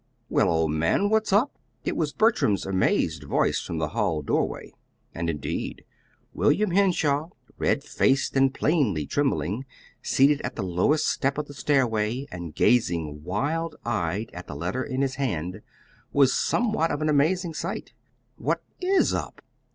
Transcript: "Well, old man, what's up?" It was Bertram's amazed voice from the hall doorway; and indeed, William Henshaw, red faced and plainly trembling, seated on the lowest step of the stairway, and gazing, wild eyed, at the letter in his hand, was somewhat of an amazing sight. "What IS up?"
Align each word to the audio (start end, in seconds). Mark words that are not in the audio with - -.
"Well, 0.29 0.49
old 0.49 0.71
man, 0.71 1.11
what's 1.11 1.31
up?" 1.31 1.59
It 1.85 1.95
was 1.95 2.11
Bertram's 2.11 2.65
amazed 2.65 3.21
voice 3.23 3.61
from 3.61 3.77
the 3.77 3.89
hall 3.89 4.23
doorway; 4.23 4.73
and 5.13 5.29
indeed, 5.29 5.85
William 6.33 6.71
Henshaw, 6.71 7.29
red 7.59 7.83
faced 7.83 8.35
and 8.35 8.51
plainly 8.51 9.05
trembling, 9.05 9.63
seated 10.01 10.41
on 10.43 10.53
the 10.55 10.63
lowest 10.63 11.05
step 11.07 11.37
of 11.37 11.45
the 11.45 11.53
stairway, 11.53 12.25
and 12.31 12.55
gazing, 12.55 13.21
wild 13.23 13.75
eyed, 13.85 14.31
at 14.33 14.47
the 14.47 14.55
letter 14.55 14.83
in 14.83 15.03
his 15.03 15.17
hand, 15.21 15.61
was 16.11 16.33
somewhat 16.33 16.89
of 16.89 17.03
an 17.03 17.07
amazing 17.07 17.53
sight. 17.53 17.93
"What 18.37 18.63
IS 18.81 19.13
up?" 19.13 19.43